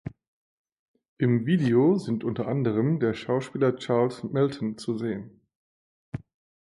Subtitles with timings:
[1.19, 5.43] Im Video sind unter anderem der Schauspieler Charles Melton zu sehen.